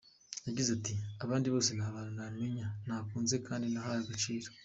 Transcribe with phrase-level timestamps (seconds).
[0.47, 4.47] Yagize ati “Abandi bose ni abantu namenye, nakunze kandi nahaye agaciro.